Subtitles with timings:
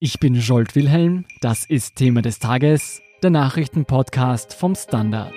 [0.00, 5.32] Ich bin Jolt Wilhelm, das ist Thema des Tages, der Nachrichtenpodcast vom Standard.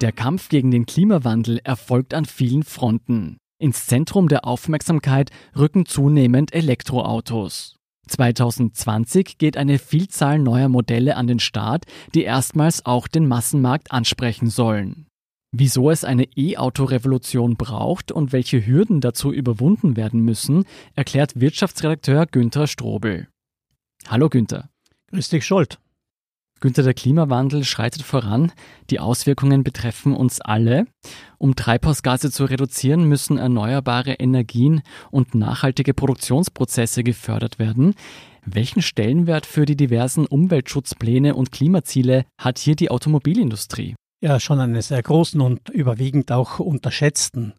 [0.00, 3.36] Der Kampf gegen den Klimawandel erfolgt an vielen Fronten.
[3.58, 7.76] Ins Zentrum der Aufmerksamkeit rücken zunehmend Elektroautos.
[8.08, 11.84] 2020 geht eine Vielzahl neuer Modelle an den Start,
[12.14, 15.09] die erstmals auch den Massenmarkt ansprechen sollen.
[15.52, 20.64] Wieso es eine E-Auto-Revolution braucht und welche Hürden dazu überwunden werden müssen,
[20.94, 23.26] erklärt Wirtschaftsredakteur Günther Strobel.
[24.06, 24.70] Hallo Günther.
[25.08, 25.80] Grüß dich, Scholt.
[26.60, 28.52] Günther, der Klimawandel schreitet voran.
[28.90, 30.86] Die Auswirkungen betreffen uns alle.
[31.38, 37.94] Um Treibhausgase zu reduzieren, müssen erneuerbare Energien und nachhaltige Produktionsprozesse gefördert werden.
[38.44, 43.96] Welchen Stellenwert für die diversen Umweltschutzpläne und Klimaziele hat hier die Automobilindustrie?
[44.22, 47.54] Ja, schon einen sehr großen und überwiegend auch unterschätzten.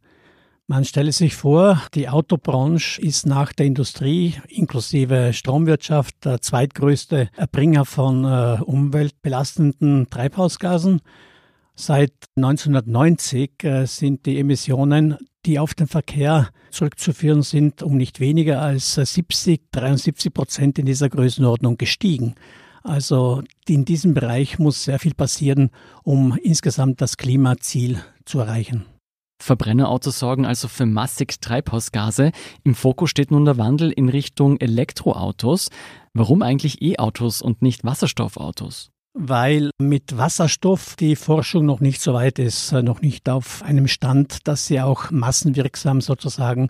[0.68, 7.84] Man stelle sich vor, die Autobranche ist nach der Industrie inklusive Stromwirtschaft der zweitgrößte Erbringer
[7.86, 11.02] von äh, umweltbelastenden Treibhausgasen.
[11.74, 18.62] Seit 1990 äh, sind die Emissionen, die auf den Verkehr zurückzuführen sind, um nicht weniger
[18.62, 22.36] als 70, 73 Prozent in dieser Größenordnung gestiegen.
[22.84, 25.70] Also in diesem Bereich muss sehr viel passieren,
[26.04, 28.86] um insgesamt das Klimaziel zu erreichen.
[29.42, 32.32] Verbrennerautos sorgen also für massig Treibhausgase.
[32.64, 35.70] Im Fokus steht nun der Wandel in Richtung Elektroautos.
[36.14, 38.91] Warum eigentlich E-Autos und nicht Wasserstoffautos?
[39.14, 43.88] Weil mit Wasserstoff die Forschung noch nicht so weit ist, äh, noch nicht auf einem
[43.90, 46.70] Stand, dass sie auch massenwirksam sozusagen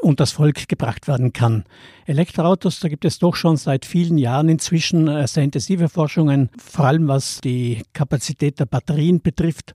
[0.00, 1.64] und das Volk gebracht werden kann.
[2.06, 6.84] Elektroautos, da gibt es doch schon seit vielen Jahren inzwischen äh, sehr intensive Forschungen, vor
[6.84, 9.74] allem was die Kapazität der Batterien betrifft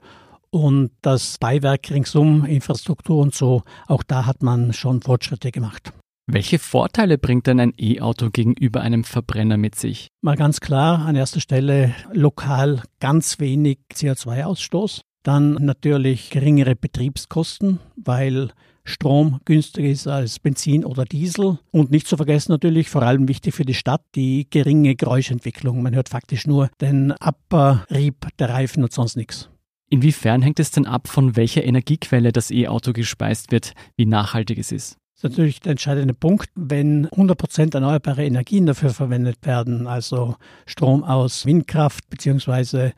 [0.51, 5.91] und das Beiwerk ringsum, Infrastruktur und so, auch da hat man schon Fortschritte gemacht.
[6.27, 10.07] Welche Vorteile bringt denn ein E-Auto gegenüber einem Verbrenner mit sich?
[10.21, 15.01] Mal ganz klar, an erster Stelle lokal ganz wenig CO2-Ausstoß.
[15.21, 18.49] Dann natürlich geringere Betriebskosten, weil
[18.83, 21.59] Strom günstiger ist als Benzin oder Diesel.
[21.71, 25.83] Und nicht zu vergessen natürlich, vor allem wichtig für die Stadt, die geringe Geräuschentwicklung.
[25.83, 29.49] Man hört faktisch nur den Abrieb der Reifen und sonst nichts.
[29.89, 34.71] Inwiefern hängt es denn ab, von welcher Energiequelle das E-Auto gespeist wird, wie nachhaltig es
[34.71, 34.97] ist?
[35.25, 40.35] Natürlich der entscheidende Punkt, wenn 100% erneuerbare Energien dafür verwendet werden, also
[40.67, 42.91] Strom aus Windkraft bzw.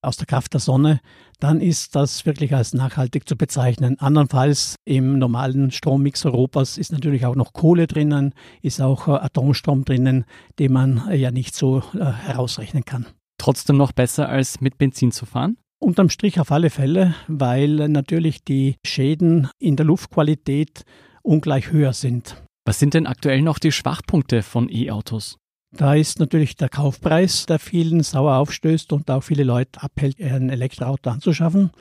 [0.00, 1.00] aus der Kraft der Sonne,
[1.40, 3.98] dann ist das wirklich als nachhaltig zu bezeichnen.
[3.98, 10.24] Andernfalls im normalen Strommix Europas ist natürlich auch noch Kohle drinnen, ist auch Atomstrom drinnen,
[10.58, 13.04] den man ja nicht so äh, herausrechnen kann.
[13.36, 15.58] Trotzdem noch besser als mit Benzin zu fahren?
[15.80, 20.86] Unterm Strich auf alle Fälle, weil natürlich die Schäden in der Luftqualität
[21.24, 22.36] ungleich höher sind.
[22.64, 25.36] Was sind denn aktuell noch die Schwachpunkte von E-Autos?
[25.76, 30.48] Da ist natürlich der Kaufpreis, der vielen sauer aufstößt und auch viele Leute abhält, ein
[30.48, 31.72] Elektroauto anzuschaffen.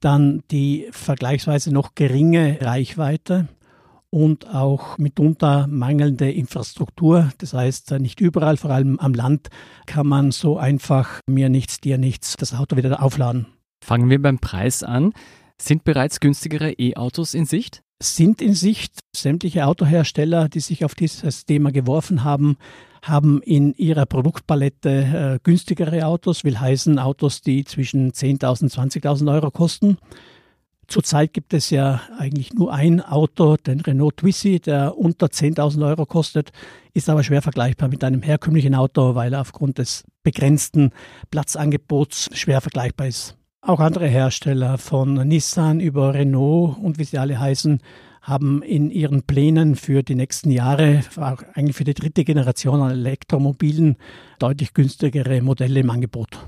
[0.00, 3.48] Dann die vergleichsweise noch geringe Reichweite
[4.10, 7.30] und auch mitunter mangelnde Infrastruktur.
[7.38, 9.48] Das heißt, nicht überall, vor allem am Land,
[9.86, 13.46] kann man so einfach mir nichts, dir nichts das Auto wieder aufladen.
[13.84, 15.12] Fangen wir beim Preis an.
[15.60, 17.82] Sind bereits günstigere E-Autos in Sicht?
[18.00, 19.00] Sind in Sicht.
[19.14, 22.56] Sämtliche Autohersteller, die sich auf dieses Thema geworfen haben,
[23.02, 29.32] haben in ihrer Produktpalette äh, günstigere Autos, will heißen Autos, die zwischen 10.000 und 20.000
[29.32, 29.98] Euro kosten.
[30.86, 36.06] Zurzeit gibt es ja eigentlich nur ein Auto, den Renault Twizy, der unter 10.000 Euro
[36.06, 36.50] kostet,
[36.94, 40.92] ist aber schwer vergleichbar mit einem herkömmlichen Auto, weil er aufgrund des begrenzten
[41.30, 43.36] Platzangebots schwer vergleichbar ist.
[43.60, 47.80] Auch andere Hersteller von Nissan über Renault und wie sie alle heißen,
[48.22, 52.90] haben in ihren Plänen für die nächsten Jahre, auch eigentlich für die dritte Generation an
[52.90, 53.96] Elektromobilen,
[54.38, 56.38] deutlich günstigere Modelle im Angebot.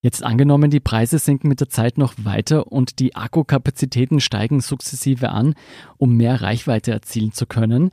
[0.00, 5.30] Jetzt angenommen, die Preise sinken mit der Zeit noch weiter und die Akkukapazitäten steigen sukzessive
[5.30, 5.54] an,
[5.96, 7.90] um mehr Reichweite erzielen zu können.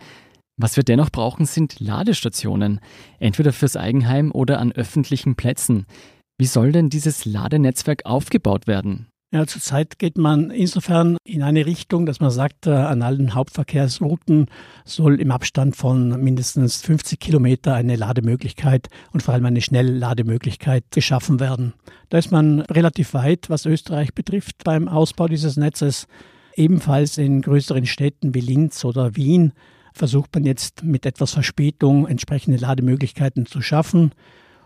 [0.56, 2.79] Was wir dennoch brauchen, sind Ladestationen,
[3.19, 5.88] entweder fürs Eigenheim oder an öffentlichen Plätzen.
[6.37, 9.07] Wie soll denn dieses Ladenetzwerk aufgebaut werden?
[9.31, 14.47] Ja, zurzeit geht man insofern in eine Richtung, dass man sagt, äh, an allen Hauptverkehrsrouten
[14.85, 21.39] soll im Abstand von mindestens 50 Kilometer eine Lademöglichkeit und vor allem eine Schnelllademöglichkeit geschaffen
[21.39, 21.73] werden.
[22.09, 26.07] Da ist man relativ weit, was Österreich betrifft, beim Ausbau dieses Netzes.
[26.55, 29.53] Ebenfalls in größeren Städten wie Linz oder Wien
[29.93, 34.11] versucht man jetzt mit etwas Verspätung entsprechende Lademöglichkeiten zu schaffen.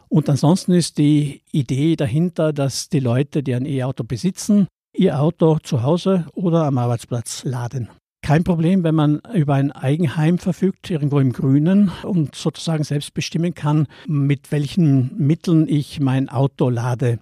[0.10, 5.60] Und ansonsten ist die Idee dahinter, dass die Leute, die ein E-Auto besitzen, ihr Auto
[5.60, 7.90] zu Hause oder am Arbeitsplatz laden.
[8.22, 13.54] Kein Problem, wenn man über ein Eigenheim verfügt, irgendwo im Grünen und sozusagen selbst bestimmen
[13.54, 17.20] kann, mit welchen Mitteln ich mein Auto lade.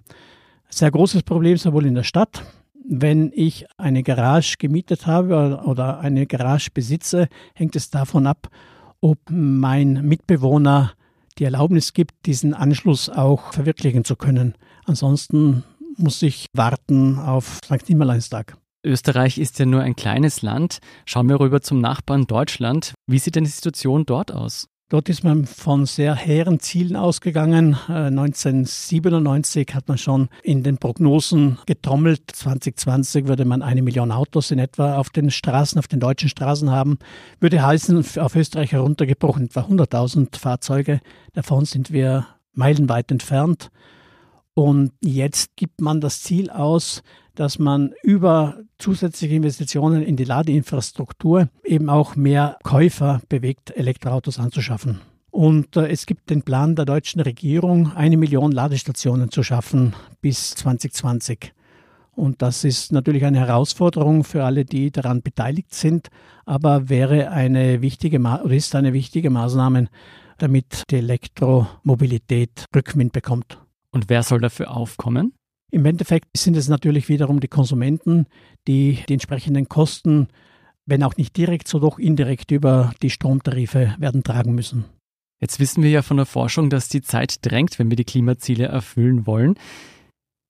[0.70, 2.42] Sehr großes Problem sowohl in der Stadt,
[2.88, 8.48] wenn ich eine Garage gemietet habe oder eine Garage besitze, hängt es davon ab,
[9.00, 10.92] ob mein Mitbewohner
[11.38, 14.54] die Erlaubnis gibt, diesen Anschluss auch verwirklichen zu können.
[14.84, 15.64] Ansonsten
[15.96, 17.88] muss ich warten auf St.
[17.88, 18.56] Nimmerleinstag.
[18.84, 20.78] Österreich ist ja nur ein kleines Land.
[21.04, 22.94] Schauen wir rüber zum Nachbarn Deutschland.
[23.06, 24.68] Wie sieht denn die Situation dort aus?
[24.90, 27.76] Dort ist man von sehr hehren Zielen ausgegangen.
[27.88, 32.22] 1997 äh, hat man schon in den Prognosen getrommelt.
[32.32, 36.70] 2020 würde man eine Million Autos in etwa auf den Straßen, auf den deutschen Straßen
[36.70, 36.98] haben.
[37.38, 41.00] Würde heißen, auf Österreich heruntergebrochen etwa 100.000 Fahrzeuge.
[41.34, 43.70] Davon sind wir meilenweit entfernt.
[44.58, 47.04] Und jetzt gibt man das Ziel aus,
[47.36, 55.00] dass man über zusätzliche Investitionen in die Ladeinfrastruktur eben auch mehr Käufer bewegt, Elektroautos anzuschaffen.
[55.30, 60.56] Und äh, es gibt den Plan der deutschen Regierung, eine Million Ladestationen zu schaffen bis
[60.56, 61.52] 2020.
[62.16, 66.08] Und das ist natürlich eine Herausforderung für alle, die daran beteiligt sind,
[66.46, 69.86] aber wäre eine wichtige ist eine wichtige Maßnahme,
[70.38, 73.58] damit die Elektromobilität Rückwind bekommt.
[73.92, 75.32] Und wer soll dafür aufkommen?
[75.70, 78.26] Im Endeffekt sind es natürlich wiederum die Konsumenten,
[78.66, 80.28] die die entsprechenden Kosten,
[80.86, 84.86] wenn auch nicht direkt, so doch indirekt über die Stromtarife werden tragen müssen.
[85.40, 88.66] Jetzt wissen wir ja von der Forschung, dass die Zeit drängt, wenn wir die Klimaziele
[88.66, 89.56] erfüllen wollen.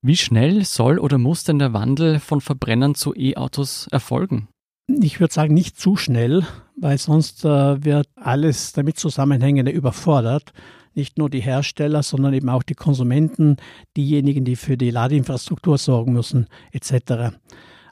[0.00, 4.48] Wie schnell soll oder muss denn der Wandel von Verbrennern zu E-Autos erfolgen?
[4.86, 6.46] Ich würde sagen, nicht zu schnell,
[6.76, 10.52] weil sonst äh, wird alles damit Zusammenhängende überfordert
[10.98, 13.56] nicht nur die Hersteller, sondern eben auch die Konsumenten,
[13.96, 17.38] diejenigen, die für die Ladeinfrastruktur sorgen müssen, etc.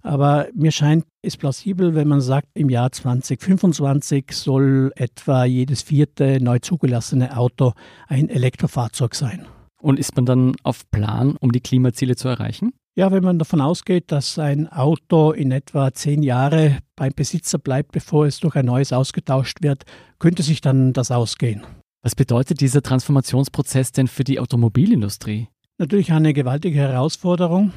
[0.03, 6.41] Aber mir scheint es plausibel, wenn man sagt, im Jahr 2025 soll etwa jedes vierte
[6.41, 7.73] neu zugelassene Auto
[8.07, 9.47] ein Elektrofahrzeug sein.
[9.81, 12.73] Und ist man dann auf Plan, um die Klimaziele zu erreichen?
[12.97, 17.93] Ja, wenn man davon ausgeht, dass ein Auto in etwa zehn Jahre beim Besitzer bleibt,
[17.93, 19.85] bevor es durch ein neues ausgetauscht wird,
[20.19, 21.63] könnte sich dann das ausgehen.
[22.07, 25.49] Was bedeutet dieser Transformationsprozess denn für die Automobilindustrie?
[25.77, 27.73] Natürlich eine gewaltige Herausforderung.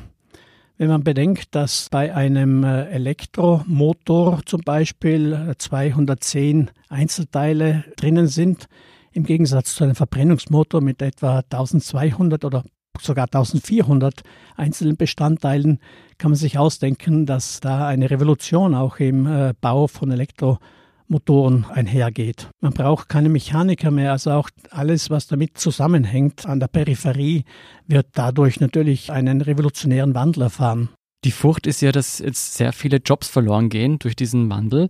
[0.78, 8.68] Wenn man bedenkt, dass bei einem äh, Elektromotor zum Beispiel 210 äh, Einzelteile drinnen sind,
[9.14, 12.64] im Gegensatz zu einem Verbrennungsmotor mit etwa 1200 oder
[13.02, 14.22] sogar 1400
[14.56, 15.80] einzelnen Bestandteilen,
[16.20, 20.64] kann man sich ausdenken, dass da eine Revolution auch im äh, Bau von Elektromotoren
[21.10, 22.50] Motoren einhergeht.
[22.62, 27.44] Man braucht keine Mechaniker mehr, also auch alles, was damit zusammenhängt an der Peripherie,
[27.88, 30.90] wird dadurch natürlich einen revolutionären Wandel erfahren.
[31.26, 34.88] Die Furcht ist ja, dass jetzt sehr viele Jobs verloren gehen durch diesen Wandel.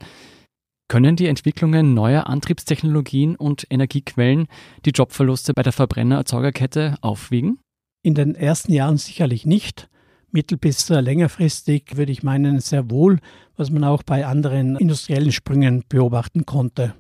[0.88, 4.48] Können die Entwicklungen neuer Antriebstechnologien und Energiequellen
[4.86, 7.60] die Jobverluste bei der Verbrennererzeugerkette aufwiegen?
[8.04, 9.90] In den ersten Jahren sicherlich nicht
[10.32, 13.20] mittel- bis längerfristig würde ich meinen, sehr wohl,
[13.58, 16.94] was man auch bei anderen industriellen Sprüngen beobachten konnte.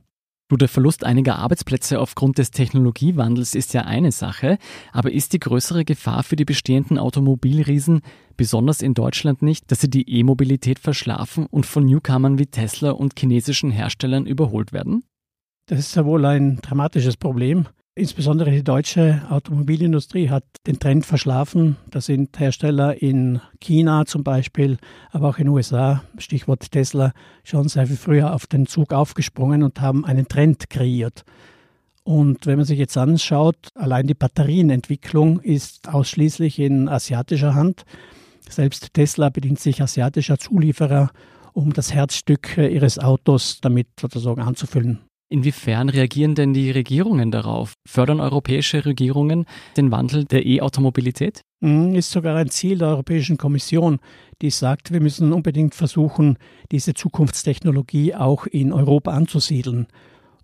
[0.50, 4.58] Du, der Verlust einiger Arbeitsplätze aufgrund des Technologiewandels ist ja eine Sache,
[4.92, 8.02] aber ist die größere Gefahr für die bestehenden Automobilriesen,
[8.36, 13.14] besonders in Deutschland nicht, dass sie die E-Mobilität verschlafen und von Newcomern wie Tesla und
[13.20, 15.04] chinesischen Herstellern überholt werden?
[15.68, 17.68] Das ist ja wohl ein dramatisches Problem.
[17.96, 21.76] Insbesondere die deutsche Automobilindustrie hat den Trend verschlafen.
[21.90, 24.78] Da sind Hersteller in China zum Beispiel,
[25.12, 27.12] aber auch in den USA, Stichwort Tesla,
[27.44, 31.26] schon sehr viel früher auf den Zug aufgesprungen und haben einen Trend kreiert.
[32.04, 37.84] Und wenn man sich jetzt anschaut, allein die Batterienentwicklung ist ausschließlich in asiatischer Hand.
[38.50, 41.12] Selbst Tesla bedient sich asiatischer Zulieferer,
[41.54, 45.09] um das Herzstück ihres Autos damit sozusagen anzufüllen.
[45.32, 47.74] Inwiefern reagieren denn die Regierungen darauf?
[47.88, 49.46] Fördern europäische Regierungen
[49.78, 51.44] den Wandel der E-Automobilität?
[51.60, 54.00] Mhm, ist sogar ein Ziel der Europäischen Kommission,
[54.42, 56.38] die sagt, wir müssen unbedingt versuchen,
[56.72, 59.86] diese Zukunftstechnologie auch in Europa anzusiedeln.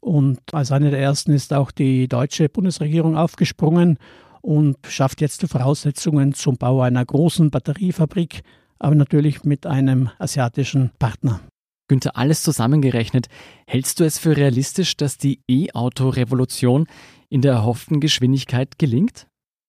[0.01, 3.97] Und als eine der ersten ist auch die deutsche Bundesregierung aufgesprungen
[4.41, 8.41] und schafft jetzt die Voraussetzungen zum Bau einer großen Batteriefabrik,
[8.77, 11.41] aber natürlich mit einem asiatischen Partner.
[11.87, 13.27] Günther, alles zusammengerechnet,
[13.67, 16.87] hältst du es für realistisch, dass die E-Auto-Revolution
[17.29, 19.27] in der erhofften Geschwindigkeit gelingt?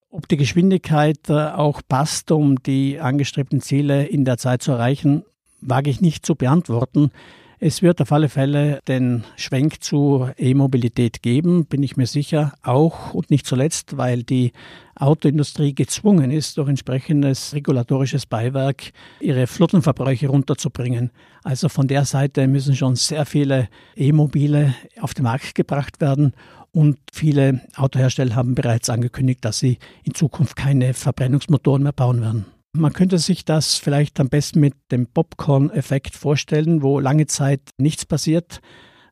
[0.09, 5.23] Ob die Geschwindigkeit äh, auch passt, um die angestrebten Ziele in der Zeit zu erreichen,
[5.61, 7.11] wage ich nicht zu beantworten.
[7.59, 13.13] Es wird auf alle Fälle den Schwenk zu E-Mobilität geben, bin ich mir sicher, auch
[13.15, 14.51] und nicht zuletzt, weil die
[14.99, 21.11] Autoindustrie gezwungen ist, durch entsprechendes regulatorisches Beiwerk ihre Flottenverbräuche runterzubringen.
[21.43, 26.33] Also von der Seite müssen schon sehr viele E-Mobile auf den Markt gebracht werden
[26.71, 32.45] und viele Autohersteller haben bereits angekündigt, dass sie in Zukunft keine Verbrennungsmotoren mehr bauen werden.
[32.73, 38.05] Man könnte sich das vielleicht am besten mit dem Popcorn-Effekt vorstellen, wo lange Zeit nichts
[38.05, 38.61] passiert,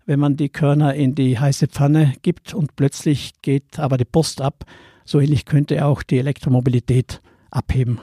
[0.06, 4.42] wenn man die Körner in die heiße Pfanne gibt und plötzlich geht aber die Post
[4.42, 4.66] ab.
[5.06, 7.22] So ähnlich könnte auch die Elektromobilität
[7.52, 8.00] abheben.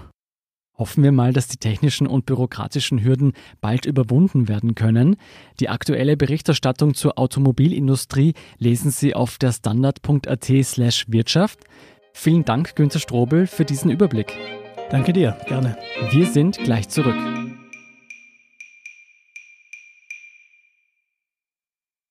[0.79, 5.17] Hoffen wir mal, dass die technischen und bürokratischen Hürden bald überwunden werden können.
[5.61, 11.61] Die aktuelle Berichterstattung zur Automobilindustrie lesen Sie auf der standard.at slash Wirtschaft.
[12.15, 14.35] Vielen Dank, Günter Strobel, für diesen Überblick.
[14.91, 15.77] Danke dir, gerne.
[16.11, 17.17] Wir sind gleich zurück.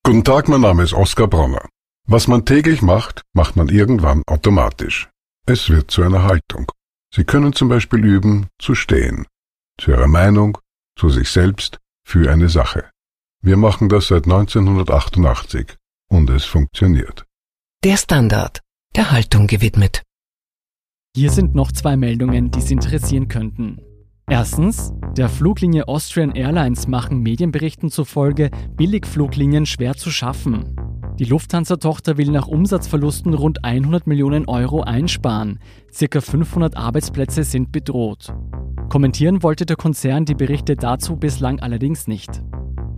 [0.04, 1.68] Guten Tag, mein Name ist Oskar Bronner.
[2.08, 5.10] Was man täglich macht, macht man irgendwann automatisch.
[5.46, 6.72] Es wird zu einer Haltung.
[7.14, 9.26] Sie können zum Beispiel üben, zu stehen.
[9.80, 10.58] Zu Ihrer Meinung,
[10.98, 12.90] zu sich selbst, für eine Sache.
[13.44, 15.76] Wir machen das seit 1988
[16.10, 17.26] und es funktioniert.
[17.84, 18.62] Der Standard,
[18.96, 20.04] der Haltung gewidmet.
[21.16, 23.82] Hier sind noch zwei Meldungen, die Sie interessieren könnten.
[24.30, 30.76] Erstens, der Fluglinie Austrian Airlines machen Medienberichten zufolge Billigfluglinien schwer zu schaffen.
[31.22, 35.60] Die Lufthansa-Tochter will nach Umsatzverlusten rund 100 Millionen Euro einsparen.
[35.94, 38.34] Circa 500 Arbeitsplätze sind bedroht.
[38.90, 42.42] Kommentieren wollte der Konzern die Berichte dazu bislang allerdings nicht.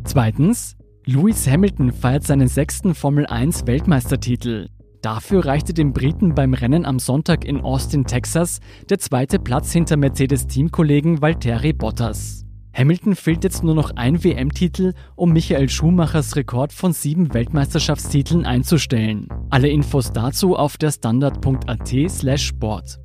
[0.05, 4.69] Zweitens, Lewis Hamilton feiert seinen sechsten Formel 1 Weltmeistertitel.
[5.01, 9.97] Dafür reichte dem Briten beim Rennen am Sonntag in Austin, Texas, der zweite Platz hinter
[9.97, 12.45] Mercedes-Teamkollegen Valtteri Bottas.
[12.73, 19.27] Hamilton fehlt jetzt nur noch ein WM-Titel, um Michael Schumachers Rekord von sieben Weltmeisterschaftstiteln einzustellen.
[19.49, 22.99] Alle Infos dazu auf der standard.at/slash sport.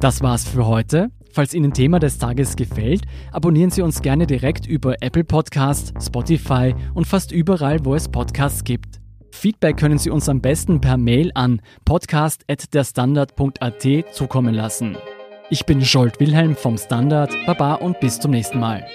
[0.00, 1.10] Das war's für heute.
[1.32, 3.02] Falls Ihnen Thema des Tages gefällt,
[3.32, 8.62] abonnieren Sie uns gerne direkt über Apple Podcast, Spotify und fast überall, wo es Podcasts
[8.62, 9.00] gibt.
[9.32, 14.96] Feedback können Sie uns am besten per Mail an podcast.derstandard.at zukommen lassen.
[15.50, 17.30] Ich bin Scholt Wilhelm vom Standard.
[17.44, 18.86] Baba und bis zum nächsten Mal.